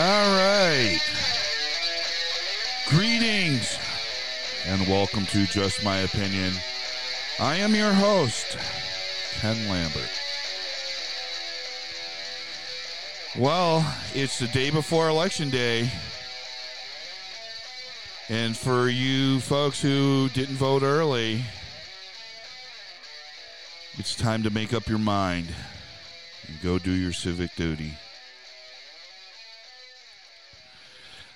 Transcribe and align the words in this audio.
All 0.00 0.06
right. 0.06 0.98
Greetings 2.88 3.78
and 4.66 4.88
welcome 4.88 5.26
to 5.26 5.44
Just 5.44 5.84
My 5.84 5.98
Opinion. 5.98 6.54
I 7.38 7.56
am 7.56 7.74
your 7.74 7.92
host, 7.92 8.56
Ken 9.40 9.68
Lambert. 9.68 10.08
Well, 13.38 13.94
it's 14.14 14.38
the 14.38 14.46
day 14.46 14.70
before 14.70 15.10
Election 15.10 15.50
Day. 15.50 15.90
And 18.30 18.56
for 18.56 18.88
you 18.88 19.40
folks 19.40 19.82
who 19.82 20.30
didn't 20.30 20.56
vote 20.56 20.82
early, 20.82 21.42
it's 23.98 24.14
time 24.14 24.44
to 24.44 24.50
make 24.50 24.72
up 24.72 24.88
your 24.88 24.98
mind 24.98 25.48
and 26.48 26.58
go 26.62 26.78
do 26.78 26.90
your 26.90 27.12
civic 27.12 27.54
duty. 27.54 27.92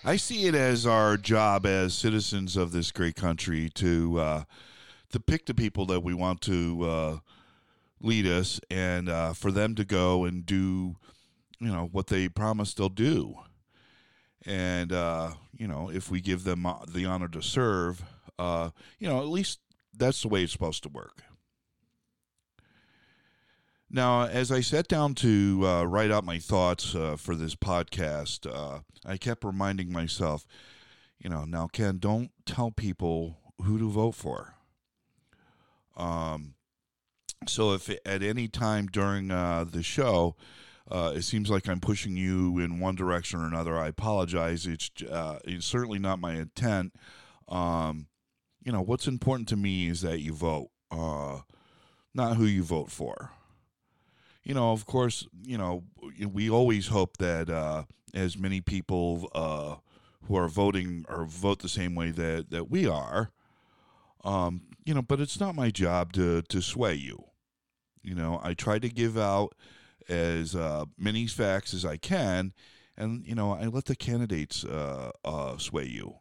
I 0.06 0.16
see 0.16 0.44
it 0.44 0.54
as 0.54 0.86
our 0.86 1.16
job 1.16 1.64
as 1.64 1.94
citizens 1.94 2.58
of 2.58 2.72
this 2.72 2.92
great 2.92 3.16
country 3.16 3.70
to 3.76 4.20
uh, 4.20 4.44
to 5.10 5.18
pick 5.18 5.46
the 5.46 5.54
people 5.54 5.86
that 5.86 6.00
we 6.00 6.12
want 6.12 6.42
to 6.42 6.82
uh, 6.82 7.18
lead 8.00 8.26
us, 8.26 8.60
and 8.70 9.08
uh, 9.08 9.32
for 9.32 9.50
them 9.50 9.74
to 9.76 9.84
go 9.84 10.24
and 10.24 10.44
do, 10.44 10.96
you 11.58 11.72
know, 11.72 11.88
what 11.90 12.08
they 12.08 12.28
promise 12.28 12.74
they'll 12.74 12.90
do. 12.90 13.34
And 14.44 14.92
uh, 14.92 15.30
you 15.56 15.66
know, 15.66 15.90
if 15.90 16.10
we 16.10 16.20
give 16.20 16.44
them 16.44 16.66
uh, 16.66 16.84
the 16.86 17.06
honor 17.06 17.28
to 17.28 17.40
serve, 17.40 18.02
uh, 18.38 18.70
you 18.98 19.08
know, 19.08 19.20
at 19.20 19.28
least 19.28 19.60
that's 19.96 20.20
the 20.20 20.28
way 20.28 20.42
it's 20.42 20.52
supposed 20.52 20.82
to 20.82 20.90
work. 20.90 21.22
Now, 23.94 24.22
as 24.22 24.50
I 24.50 24.60
sat 24.60 24.88
down 24.88 25.14
to 25.14 25.60
uh, 25.64 25.84
write 25.84 26.10
out 26.10 26.24
my 26.24 26.40
thoughts 26.40 26.96
uh, 26.96 27.14
for 27.16 27.36
this 27.36 27.54
podcast, 27.54 28.44
uh, 28.44 28.80
I 29.06 29.16
kept 29.16 29.44
reminding 29.44 29.92
myself, 29.92 30.44
you 31.20 31.30
know, 31.30 31.44
now, 31.44 31.68
Ken, 31.68 31.98
don't 31.98 32.32
tell 32.44 32.72
people 32.72 33.38
who 33.62 33.78
to 33.78 33.88
vote 33.88 34.16
for. 34.16 34.56
Um, 35.96 36.54
so 37.46 37.72
if 37.72 37.88
at 38.04 38.24
any 38.24 38.48
time 38.48 38.88
during 38.88 39.30
uh, 39.30 39.64
the 39.70 39.84
show, 39.84 40.34
uh, 40.90 41.12
it 41.14 41.22
seems 41.22 41.48
like 41.48 41.68
I'm 41.68 41.78
pushing 41.78 42.16
you 42.16 42.58
in 42.58 42.80
one 42.80 42.96
direction 42.96 43.38
or 43.38 43.46
another, 43.46 43.78
I 43.78 43.86
apologize. 43.86 44.66
It's, 44.66 44.90
uh, 45.08 45.38
it's 45.44 45.66
certainly 45.66 46.00
not 46.00 46.18
my 46.18 46.32
intent. 46.32 46.94
Um, 47.46 48.08
you 48.60 48.72
know, 48.72 48.82
what's 48.82 49.06
important 49.06 49.48
to 49.50 49.56
me 49.56 49.86
is 49.86 50.00
that 50.00 50.18
you 50.18 50.32
vote, 50.32 50.70
not 50.90 52.36
who 52.36 52.44
you 52.44 52.64
vote 52.64 52.90
for 52.90 53.30
you 54.44 54.54
know, 54.54 54.72
of 54.72 54.86
course, 54.86 55.26
you 55.42 55.56
know, 55.56 55.84
we 56.30 56.50
always 56.50 56.88
hope 56.88 57.16
that 57.16 57.48
uh, 57.48 57.84
as 58.12 58.38
many 58.38 58.60
people 58.60 59.30
uh, 59.34 59.76
who 60.26 60.36
are 60.36 60.48
voting 60.48 61.04
or 61.08 61.24
vote 61.24 61.60
the 61.60 61.68
same 61.68 61.94
way 61.94 62.10
that, 62.10 62.50
that 62.50 62.70
we 62.70 62.86
are, 62.86 63.30
um, 64.22 64.62
you 64.84 64.94
know, 64.94 65.02
but 65.02 65.20
it's 65.20 65.40
not 65.40 65.54
my 65.54 65.70
job 65.70 66.12
to, 66.12 66.42
to 66.42 66.60
sway 66.60 66.94
you. 66.94 67.24
You 68.02 68.14
know, 68.14 68.38
I 68.42 68.52
try 68.52 68.78
to 68.78 68.88
give 68.88 69.16
out 69.16 69.54
as 70.08 70.54
uh, 70.54 70.84
many 70.98 71.26
facts 71.26 71.72
as 71.72 71.86
I 71.86 71.96
can, 71.96 72.52
and, 72.96 73.26
you 73.26 73.34
know, 73.34 73.52
I 73.52 73.66
let 73.66 73.86
the 73.86 73.96
candidates 73.96 74.62
uh, 74.62 75.10
uh, 75.24 75.56
sway 75.56 75.86
you. 75.86 76.16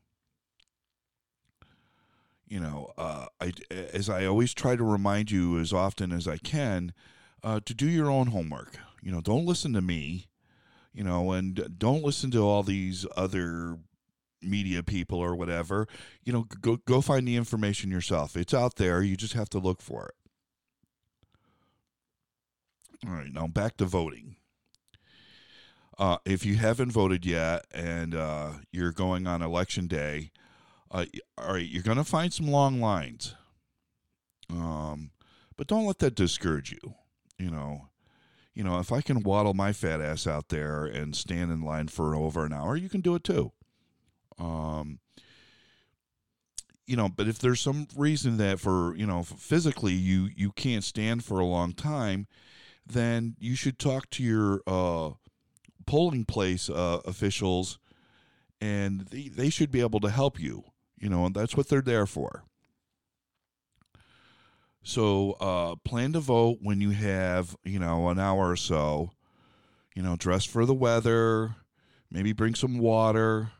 You 2.47 2.61
know, 2.61 2.93
uh, 2.97 3.25
I, 3.41 3.51
as 3.69 4.09
I 4.09 4.25
always 4.25 4.53
try 4.53 4.75
to 4.77 4.83
remind 4.83 5.29
you 5.29 5.59
as 5.59 5.73
often 5.73 6.11
as 6.13 6.27
I 6.27 6.37
can, 6.37 6.93
uh, 7.43 7.59
to 7.65 7.73
do 7.73 7.87
your 7.87 8.09
own 8.09 8.27
homework. 8.27 8.77
You 9.01 9.11
know, 9.11 9.21
don't 9.21 9.45
listen 9.45 9.73
to 9.73 9.81
me, 9.81 10.27
you 10.93 11.03
know, 11.03 11.31
and 11.31 11.77
don't 11.77 12.03
listen 12.03 12.31
to 12.31 12.39
all 12.39 12.63
these 12.63 13.05
other 13.17 13.77
media 14.41 14.83
people 14.83 15.19
or 15.19 15.35
whatever. 15.35 15.87
You 16.23 16.33
know, 16.33 16.45
go 16.61 16.77
go 16.77 17.01
find 17.01 17.27
the 17.27 17.35
information 17.35 17.91
yourself. 17.91 18.37
It's 18.37 18.53
out 18.53 18.75
there. 18.77 19.01
You 19.01 19.17
just 19.17 19.33
have 19.33 19.49
to 19.49 19.59
look 19.59 19.81
for 19.81 20.07
it. 20.07 20.15
All 23.07 23.13
right, 23.13 23.33
now 23.33 23.47
back 23.47 23.75
to 23.77 23.85
voting. 23.85 24.37
Uh, 25.99 26.17
if 26.25 26.45
you 26.45 26.55
haven't 26.55 26.91
voted 26.91 27.25
yet 27.25 27.65
and 27.73 28.15
uh, 28.15 28.51
you're 28.71 28.91
going 28.91 29.27
on 29.27 29.41
election 29.41 29.87
day, 29.87 30.31
uh, 30.89 31.05
all 31.37 31.53
right, 31.53 31.67
you're 31.67 31.83
going 31.83 31.97
to 31.97 32.03
find 32.03 32.33
some 32.33 32.47
long 32.47 32.79
lines. 32.79 33.35
Um, 34.49 35.11
but 35.55 35.67
don't 35.67 35.85
let 35.85 35.99
that 35.99 36.15
discourage 36.15 36.71
you 36.71 36.95
you 37.43 37.51
know, 37.51 37.89
you 38.53 38.63
know, 38.63 38.79
if 38.79 38.91
I 38.91 39.01
can 39.01 39.21
waddle 39.23 39.53
my 39.53 39.73
fat 39.73 39.99
ass 39.99 40.25
out 40.25 40.49
there 40.49 40.85
and 40.85 41.15
stand 41.15 41.51
in 41.51 41.61
line 41.61 41.89
for 41.89 42.15
over 42.15 42.45
an 42.45 42.53
hour, 42.53 42.77
you 42.77 42.87
can 42.87 43.01
do 43.01 43.15
it 43.15 43.23
too. 43.23 43.51
Um, 44.39 44.99
you 46.85 46.95
know, 46.95 47.09
but 47.09 47.27
if 47.27 47.39
there's 47.39 47.59
some 47.59 47.87
reason 47.95 48.37
that 48.37 48.59
for 48.59 48.95
you 48.95 49.05
know 49.05 49.23
physically 49.23 49.93
you 49.93 50.29
you 50.35 50.51
can't 50.51 50.83
stand 50.83 51.23
for 51.23 51.39
a 51.39 51.45
long 51.45 51.73
time, 51.73 52.27
then 52.85 53.35
you 53.39 53.55
should 53.55 53.79
talk 53.79 54.09
to 54.11 54.23
your 54.23 54.61
uh, 54.67 55.11
polling 55.85 56.25
place 56.25 56.69
uh, 56.69 56.99
officials, 57.05 57.79
and 58.61 59.01
they, 59.11 59.27
they 59.27 59.49
should 59.49 59.71
be 59.71 59.81
able 59.81 59.99
to 59.99 60.09
help 60.09 60.39
you. 60.39 60.63
You 60.97 61.09
know, 61.09 61.25
and 61.25 61.35
that's 61.35 61.57
what 61.57 61.67
they're 61.67 61.81
there 61.81 62.05
for. 62.05 62.43
So 64.83 65.31
uh, 65.39 65.75
plan 65.83 66.13
to 66.13 66.19
vote 66.19 66.59
when 66.61 66.81
you 66.81 66.91
have, 66.91 67.55
you 67.63 67.79
know, 67.79 68.09
an 68.09 68.19
hour 68.19 68.49
or 68.49 68.57
so. 68.57 69.11
You 69.95 70.01
know, 70.01 70.15
dress 70.15 70.43
for 70.43 70.65
the 70.65 70.73
weather, 70.73 71.55
maybe 72.11 72.33
bring 72.33 72.55
some 72.55 72.79
water. 72.79 73.51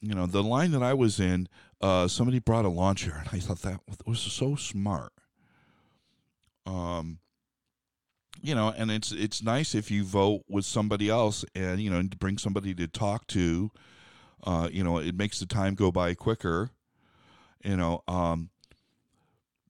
You 0.00 0.14
know, 0.14 0.26
the 0.26 0.42
line 0.42 0.72
that 0.72 0.82
I 0.82 0.92
was 0.92 1.18
in, 1.18 1.48
uh, 1.80 2.08
somebody 2.08 2.38
brought 2.38 2.64
a 2.64 2.68
launcher, 2.68 3.16
and 3.18 3.28
I 3.32 3.38
thought 3.40 3.62
that 3.62 3.80
was 4.06 4.20
so 4.20 4.56
smart. 4.56 5.12
Um, 6.66 7.20
you 8.42 8.54
know, 8.54 8.74
and 8.76 8.90
it's 8.90 9.12
it's 9.12 9.42
nice 9.42 9.74
if 9.74 9.90
you 9.90 10.04
vote 10.04 10.42
with 10.48 10.64
somebody 10.64 11.08
else, 11.08 11.44
and 11.54 11.80
you 11.80 11.90
know, 11.90 12.02
bring 12.18 12.38
somebody 12.38 12.74
to 12.74 12.86
talk 12.86 13.26
to. 13.28 13.70
Uh, 14.44 14.68
you 14.70 14.84
know, 14.84 14.98
it 14.98 15.16
makes 15.16 15.40
the 15.40 15.46
time 15.46 15.74
go 15.74 15.90
by 15.90 16.14
quicker. 16.14 16.70
You 17.64 17.76
know, 17.76 18.02
um, 18.06 18.50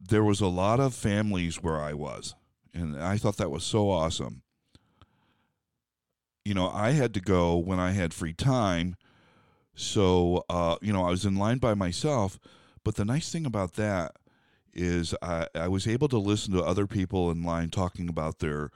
there 0.09 0.25
was 0.25 0.41
a 0.41 0.47
lot 0.47 0.81
of 0.81 0.95
families 0.95 1.63
where 1.63 1.81
I 1.81 1.93
was, 1.93 2.35
and 2.73 3.01
I 3.01 3.17
thought 3.17 3.37
that 3.39 3.51
was 3.51 3.65
so 3.65 3.91
awesome. 3.91 4.43
You 6.45 6.55
know, 6.55 6.71
I 6.71 6.93
had 6.93 7.13
to 7.15 7.21
go 7.21 7.57
when 7.57 7.81
I 7.81 7.91
had 7.93 8.15
free 8.15 8.33
time, 8.33 8.97
so 9.75 10.45
uh, 10.49 10.77
you 10.81 10.93
know 10.93 11.05
I 11.05 11.11
was 11.11 11.25
in 11.25 11.37
line 11.37 11.59
by 11.59 11.75
myself. 11.75 12.39
But 12.85 12.95
the 12.95 13.05
nice 13.05 13.31
thing 13.33 13.47
about 13.47 13.75
that 13.75 14.13
is 14.73 15.15
I, 15.23 15.49
I 15.55 15.69
was 15.69 15.89
able 15.89 16.09
to 16.09 16.19
listen 16.19 16.53
to 16.53 16.63
other 16.63 16.87
people 16.87 17.31
in 17.31 17.43
line 17.43 17.71
talking 17.71 18.09
about 18.09 18.39
their, 18.39 18.71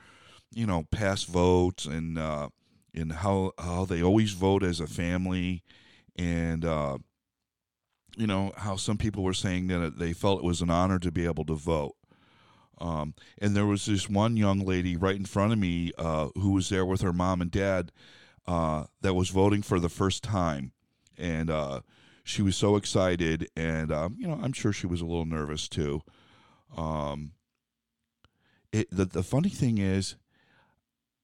you 0.52 0.66
know, 0.66 0.86
past 0.90 1.26
votes 1.26 1.86
and 1.86 2.18
uh, 2.18 2.48
and 2.94 3.12
how 3.12 3.52
how 3.58 3.84
they 3.84 4.02
always 4.02 4.32
vote 4.32 4.64
as 4.64 4.80
a 4.80 4.86
family, 4.86 5.62
and 6.16 6.64
uh, 6.64 6.98
you 8.16 8.26
know 8.26 8.52
how 8.56 8.76
some 8.76 8.98
people 8.98 9.22
were 9.22 9.34
saying 9.34 9.66
that 9.68 9.98
they 9.98 10.12
felt 10.12 10.40
it 10.40 10.44
was 10.44 10.60
an 10.60 10.70
honor 10.70 10.98
to 10.98 11.10
be 11.10 11.26
able 11.26 11.44
to 11.46 11.54
vote. 11.54 11.96
Um, 12.78 13.14
and 13.38 13.54
there 13.54 13.66
was 13.66 13.84
this 13.84 14.08
one 14.08 14.36
young 14.36 14.60
lady 14.60 14.96
right 14.96 15.16
in 15.16 15.26
front 15.26 15.52
of 15.52 15.58
me 15.58 15.92
uh, 15.98 16.28
who 16.34 16.52
was 16.52 16.70
there 16.70 16.86
with 16.86 17.02
her 17.02 17.12
mom 17.12 17.42
and 17.42 17.50
dad 17.50 17.92
uh, 18.46 18.84
that 19.02 19.14
was 19.14 19.28
voting 19.28 19.62
for 19.62 19.78
the 19.78 19.90
first 19.90 20.22
time, 20.22 20.72
and 21.18 21.50
uh, 21.50 21.80
she 22.24 22.42
was 22.42 22.56
so 22.56 22.76
excited, 22.76 23.48
and 23.56 23.92
um, 23.92 24.16
you 24.18 24.26
know 24.26 24.40
I'm 24.42 24.52
sure 24.52 24.72
she 24.72 24.86
was 24.86 25.00
a 25.00 25.06
little 25.06 25.26
nervous 25.26 25.68
too. 25.68 26.02
Um, 26.76 27.32
it, 28.72 28.88
the 28.90 29.04
the 29.04 29.22
funny 29.22 29.50
thing 29.50 29.78
is, 29.78 30.16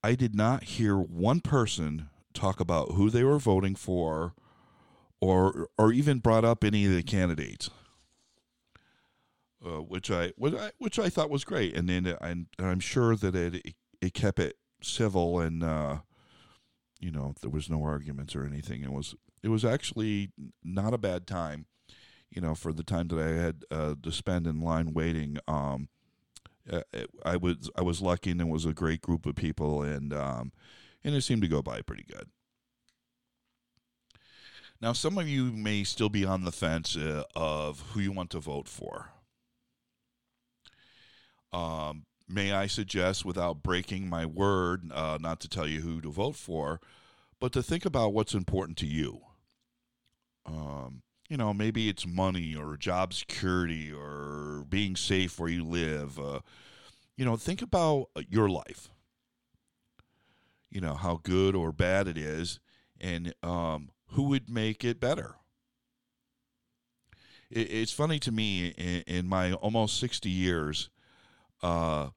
I 0.03 0.15
did 0.15 0.35
not 0.35 0.65
hear 0.65 0.97
one 0.97 1.41
person 1.41 2.11
talk 2.35 2.61
about 2.61 2.93
who 2.93 3.09
they 3.09 3.25
were 3.25 3.39
voting 3.39 3.75
for 3.75 4.35
or 5.21 5.69
or 5.79 5.93
even 5.93 6.19
brought 6.19 6.45
up 6.45 6.65
any 6.65 6.87
of 6.87 6.93
the 6.93 7.03
candidates, 7.03 7.71
uh, 9.65 9.83
which 9.83 10.11
I 10.11 10.33
which 10.37 10.55
I 10.55 10.73
which 10.79 10.99
I 10.99 11.09
thought 11.09 11.31
was 11.31 11.45
great, 11.45 11.77
and 11.77 11.89
then 11.89 12.17
I, 12.21 12.29
and 12.29 12.47
I'm 12.59 12.81
sure 12.81 13.17
that 13.17 13.35
it 13.35 13.75
it 14.01 14.15
kept 14.15 14.39
it 14.39 14.57
civil 14.83 15.41
and 15.41 15.63
uh, 15.63 15.99
you 17.01 17.11
know 17.11 17.35
there 17.41 17.51
was 17.51 17.71
no 17.71 17.83
arguments 17.83 18.35
or 18.35 18.45
anything. 18.45 18.83
It 18.83 18.93
was 18.93 19.15
it 19.43 19.49
was 19.49 19.65
actually 19.65 20.31
not 20.65 20.95
a 20.95 20.99
bad 20.99 21.27
time, 21.27 21.67
you 22.31 22.41
know, 22.41 22.55
for 22.55 22.73
the 22.73 22.83
time 22.83 23.09
that 23.09 23.19
I 23.19 23.29
had 23.29 23.65
uh, 23.71 23.95
to 24.03 24.13
spend 24.13 24.47
in 24.47 24.61
line 24.61 24.93
waiting. 24.93 25.39
Um, 25.47 25.89
uh, 26.71 26.83
I 27.25 27.37
was 27.37 27.71
I 27.77 27.83
was 27.83 28.03
lucky, 28.03 28.31
and 28.31 28.41
it 28.41 28.49
was 28.49 28.65
a 28.65 28.75
great 28.75 29.01
group 29.01 29.27
of 29.27 29.37
people, 29.37 29.83
and 29.83 30.13
um, 30.13 30.53
and 31.05 31.15
it 31.15 31.23
seemed 31.23 31.43
to 31.43 31.49
go 31.49 31.63
by 31.63 31.81
pretty 31.83 32.05
good. 32.05 32.29
Now, 34.81 34.93
some 34.93 35.17
of 35.17 35.27
you 35.29 35.45
may 35.53 35.85
still 35.85 36.09
be 36.09 36.25
on 36.25 36.45
the 36.45 36.53
fence 36.53 36.97
uh, 36.97 37.25
of 37.35 37.81
who 37.93 38.01
you 38.01 38.13
want 38.13 38.31
to 38.31 38.41
vote 38.41 38.69
for. 38.69 39.11
Um, 41.53 42.05
may 42.29 42.53
I 42.53 42.67
suggest, 42.67 43.25
without 43.25 43.63
breaking 43.63 44.09
my 44.09 44.27
word, 44.27 44.91
uh, 44.93 45.19
not 45.21 45.41
to 45.41 45.49
tell 45.49 45.67
you 45.67 45.81
who 45.81 46.01
to 46.03 46.11
vote 46.11 46.37
for, 46.37 46.81
but 47.41 47.53
to 47.53 47.63
think 47.63 47.87
about 47.87 48.13
what's 48.13 48.35
important 48.35 48.77
to 48.79 48.87
you. 48.87 49.23
Um, 50.45 51.03
you 51.29 51.37
know, 51.37 51.53
maybe 51.55 51.89
it's 51.89 52.07
money 52.07 52.55
or 52.55 52.77
job 52.77 53.13
security 53.13 53.91
or 53.91 54.65
being 54.69 54.95
safe 54.95 55.39
where 55.39 55.49
you 55.49 55.65
live. 55.65 56.19
Uh, 56.19 56.41
you 57.17 57.25
know, 57.25 57.37
think 57.37 57.63
about 57.63 58.09
your 58.29 58.49
life. 58.49 58.91
You 60.71 60.81
know, 60.81 60.95
how 60.95 61.21
good 61.23 61.57
or 61.57 61.73
bad 61.73 62.07
it 62.07 62.19
is, 62.19 62.61
and 63.01 63.33
um, 63.43 63.89
who 64.09 64.25
would 64.25 64.49
make 64.49 64.85
it 64.85 65.01
better. 65.01 65.37
It, 67.51 67.71
it's 67.71 67.93
funny 67.93 68.19
to 68.21 68.33
me 68.33 68.69
in, 68.69 69.03
in 69.07 69.29
my 69.29 69.53
almost 69.53 69.99
60 70.01 70.29
years, 70.29 70.91
uh, 71.63 72.11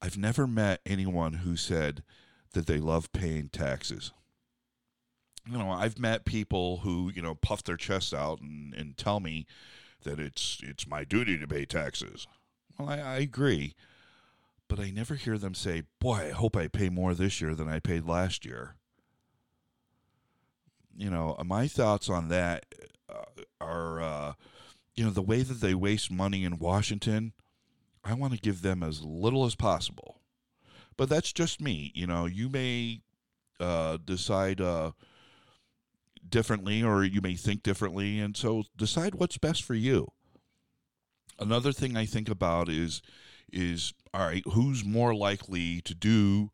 I've 0.00 0.18
never 0.18 0.46
met 0.46 0.80
anyone 0.84 1.34
who 1.34 1.56
said 1.56 2.02
that 2.52 2.66
they 2.66 2.78
love 2.78 3.12
paying 3.12 3.48
taxes 3.48 4.12
you 5.50 5.58
know, 5.58 5.70
I've 5.70 5.98
met 5.98 6.24
people 6.24 6.78
who, 6.78 7.10
you 7.14 7.22
know, 7.22 7.34
puff 7.34 7.62
their 7.62 7.76
chests 7.76 8.14
out 8.14 8.40
and, 8.40 8.74
and 8.74 8.96
tell 8.96 9.20
me 9.20 9.46
that 10.02 10.18
it's 10.18 10.60
it's 10.62 10.86
my 10.86 11.04
duty 11.04 11.38
to 11.38 11.46
pay 11.46 11.64
taxes. 11.64 12.26
Well, 12.78 12.88
I, 12.88 12.98
I 12.98 13.16
agree. 13.16 13.74
But 14.68 14.80
I 14.80 14.90
never 14.90 15.14
hear 15.14 15.36
them 15.36 15.54
say, 15.54 15.82
Boy, 16.00 16.28
I 16.28 16.30
hope 16.30 16.56
I 16.56 16.68
pay 16.68 16.88
more 16.88 17.14
this 17.14 17.40
year 17.40 17.54
than 17.54 17.68
I 17.68 17.78
paid 17.78 18.06
last 18.06 18.44
year. 18.44 18.76
You 20.96 21.10
know, 21.10 21.36
my 21.44 21.68
thoughts 21.68 22.08
on 22.08 22.28
that 22.28 22.66
uh, 23.08 23.42
are, 23.60 24.00
uh, 24.00 24.32
you 24.94 25.04
know, 25.04 25.10
the 25.10 25.22
way 25.22 25.42
that 25.42 25.60
they 25.60 25.74
waste 25.74 26.10
money 26.10 26.44
in 26.44 26.58
Washington, 26.58 27.32
I 28.04 28.14
want 28.14 28.32
to 28.34 28.38
give 28.38 28.62
them 28.62 28.82
as 28.82 29.02
little 29.02 29.44
as 29.44 29.54
possible. 29.54 30.20
But 30.96 31.08
that's 31.08 31.32
just 31.32 31.60
me. 31.60 31.90
You 31.94 32.06
know, 32.06 32.26
you 32.26 32.48
may 32.48 33.00
uh, 33.58 33.98
decide, 34.04 34.60
uh, 34.60 34.92
differently 36.28 36.82
or 36.82 37.04
you 37.04 37.20
may 37.20 37.34
think 37.34 37.62
differently. 37.62 38.18
And 38.18 38.36
so 38.36 38.64
decide 38.76 39.14
what's 39.14 39.38
best 39.38 39.62
for 39.62 39.74
you. 39.74 40.10
Another 41.38 41.72
thing 41.72 41.96
I 41.96 42.06
think 42.06 42.28
about 42.28 42.68
is 42.68 43.02
is 43.52 43.92
all 44.12 44.26
right, 44.26 44.42
who's 44.52 44.84
more 44.84 45.14
likely 45.14 45.80
to 45.82 45.94
do 45.94 46.50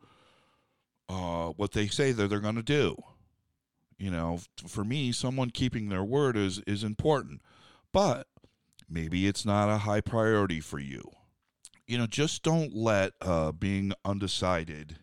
uh, 1.09 1.49
what 1.49 1.73
they 1.73 1.87
say 1.87 2.13
that 2.13 2.29
they're 2.29 2.41
going 2.41 2.57
to 2.57 2.63
do? 2.63 2.97
You 4.01 4.11
know, 4.11 4.41
for 4.67 4.83
me, 4.83 5.13
someone 5.13 5.51
keeping 5.51 5.89
their 5.89 6.03
word 6.03 6.37
is 6.37 6.61
is 6.67 6.83
important, 6.83 7.43
but 7.93 8.27
maybe 8.89 9.27
it's 9.27 9.45
not 9.45 9.69
a 9.69 9.79
high 9.79 10.01
priority 10.01 10.59
for 10.59 10.79
you. 10.79 11.03
You 11.87 11.99
know, 11.99 12.07
just 12.07 12.43
don't 12.43 12.75
let 12.75 13.13
uh, 13.21 13.53
being 13.53 13.93
undecided 14.05 14.97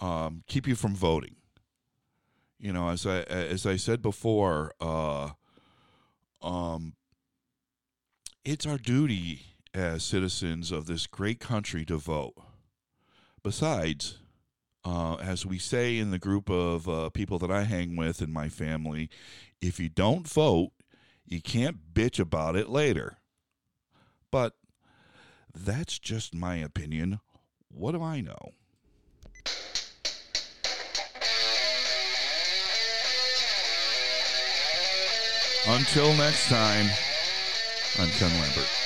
um, 0.00 0.44
keep 0.46 0.66
you 0.66 0.76
from 0.76 0.94
voting 0.94 1.36
you 2.64 2.72
know, 2.72 2.88
as 2.88 3.06
I 3.06 3.18
as 3.24 3.66
I 3.66 3.76
said 3.76 4.00
before, 4.00 4.72
uh, 4.80 5.32
um, 6.40 6.94
it's 8.42 8.64
our 8.64 8.78
duty 8.78 9.42
as 9.74 10.02
citizens 10.02 10.72
of 10.72 10.86
this 10.86 11.06
great 11.06 11.40
country 11.40 11.84
to 11.84 11.98
vote. 11.98 12.32
Besides, 13.42 14.18
uh, 14.84 15.14
as 15.14 15.46
we 15.46 15.58
say 15.58 15.98
in 15.98 16.10
the 16.10 16.18
group 16.18 16.50
of 16.50 16.88
uh, 16.88 17.10
people 17.10 17.38
that 17.38 17.50
I 17.50 17.64
hang 17.64 17.96
with 17.96 18.20
in 18.20 18.32
my 18.32 18.48
family, 18.48 19.08
if 19.60 19.80
you 19.80 19.88
don't 19.88 20.28
vote, 20.28 20.72
you 21.24 21.40
can't 21.40 21.94
bitch 21.94 22.18
about 22.20 22.56
it 22.56 22.68
later. 22.68 23.16
But 24.30 24.54
that's 25.54 25.98
just 25.98 26.34
my 26.34 26.56
opinion. 26.56 27.20
What 27.68 27.92
do 27.92 28.02
I 28.02 28.20
know? 28.20 28.52
Until 35.66 36.14
next 36.14 36.48
time, 36.48 36.90
I'm 37.98 38.10
Ken 38.10 38.30
Lambert. 38.38 38.83